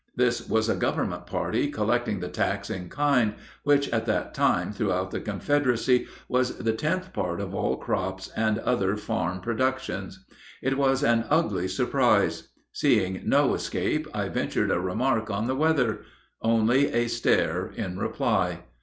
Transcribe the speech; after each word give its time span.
This 0.15 0.49
was 0.49 0.67
a 0.67 0.73
government 0.73 1.27
party 1.27 1.67
collecting 1.69 2.21
the 2.21 2.27
tax 2.27 2.71
in 2.71 2.89
kind, 2.89 3.35
which 3.61 3.87
at 3.89 4.07
that 4.07 4.33
time 4.33 4.73
throughout 4.73 5.11
the 5.11 5.19
Confederacy 5.21 6.07
was 6.27 6.57
the 6.57 6.73
tenth 6.73 7.13
part 7.13 7.39
of 7.39 7.53
all 7.53 7.77
crops 7.77 8.27
and 8.35 8.57
other 8.57 8.97
farm 8.97 9.41
productions. 9.41 10.25
It 10.63 10.75
was 10.75 11.03
an 11.03 11.25
ugly 11.29 11.67
surprise. 11.67 12.47
Seeing 12.73 13.21
no 13.25 13.53
escape, 13.53 14.07
I 14.11 14.27
ventured 14.29 14.71
a 14.71 14.79
remark 14.79 15.29
on 15.29 15.45
the 15.45 15.55
weather: 15.55 15.99
only 16.41 16.91
a 16.91 17.05
stare 17.07 17.67
in 17.67 17.99
reply. 17.99 18.63